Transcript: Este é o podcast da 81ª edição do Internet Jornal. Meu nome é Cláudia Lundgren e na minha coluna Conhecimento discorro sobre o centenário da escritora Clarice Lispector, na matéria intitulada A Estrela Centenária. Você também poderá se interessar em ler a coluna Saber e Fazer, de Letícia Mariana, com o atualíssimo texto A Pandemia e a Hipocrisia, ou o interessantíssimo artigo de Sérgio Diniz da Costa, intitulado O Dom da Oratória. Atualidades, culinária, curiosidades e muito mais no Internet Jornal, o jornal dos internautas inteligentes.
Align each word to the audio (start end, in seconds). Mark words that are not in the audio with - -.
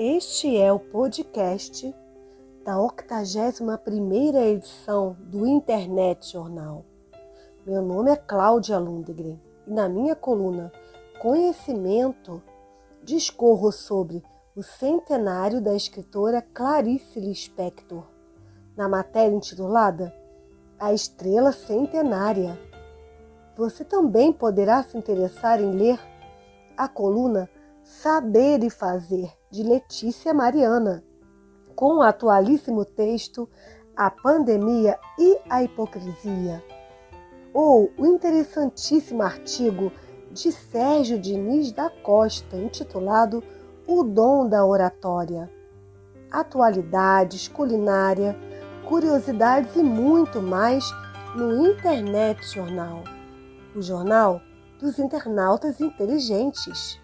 Este 0.00 0.56
é 0.56 0.72
o 0.72 0.78
podcast 0.78 1.92
da 2.64 2.76
81ª 2.76 4.36
edição 4.36 5.16
do 5.18 5.44
Internet 5.44 6.30
Jornal. 6.30 6.84
Meu 7.66 7.82
nome 7.82 8.12
é 8.12 8.16
Cláudia 8.16 8.78
Lundgren 8.78 9.42
e 9.66 9.72
na 9.72 9.88
minha 9.88 10.14
coluna 10.14 10.70
Conhecimento 11.20 12.40
discorro 13.02 13.72
sobre 13.72 14.22
o 14.54 14.62
centenário 14.62 15.60
da 15.60 15.74
escritora 15.74 16.42
Clarice 16.42 17.18
Lispector, 17.18 18.04
na 18.76 18.88
matéria 18.88 19.34
intitulada 19.34 20.14
A 20.78 20.92
Estrela 20.92 21.50
Centenária. 21.50 22.56
Você 23.56 23.84
também 23.84 24.32
poderá 24.32 24.80
se 24.80 24.96
interessar 24.96 25.60
em 25.60 25.72
ler 25.72 25.98
a 26.76 26.86
coluna 26.86 27.50
Saber 27.82 28.62
e 28.62 28.70
Fazer, 28.70 29.36
de 29.50 29.62
Letícia 29.62 30.34
Mariana, 30.34 31.02
com 31.74 31.98
o 31.98 32.02
atualíssimo 32.02 32.84
texto 32.84 33.48
A 33.96 34.10
Pandemia 34.10 34.98
e 35.18 35.38
a 35.48 35.62
Hipocrisia, 35.62 36.62
ou 37.54 37.90
o 37.96 38.06
interessantíssimo 38.06 39.22
artigo 39.22 39.90
de 40.30 40.52
Sérgio 40.52 41.18
Diniz 41.18 41.72
da 41.72 41.88
Costa, 41.88 42.56
intitulado 42.56 43.42
O 43.86 44.04
Dom 44.04 44.46
da 44.46 44.64
Oratória. 44.66 45.50
Atualidades, 46.30 47.48
culinária, 47.48 48.36
curiosidades 48.86 49.74
e 49.76 49.82
muito 49.82 50.42
mais 50.42 50.84
no 51.34 51.66
Internet 51.66 52.46
Jornal, 52.46 53.02
o 53.74 53.80
jornal 53.80 54.42
dos 54.78 54.98
internautas 54.98 55.80
inteligentes. 55.80 57.00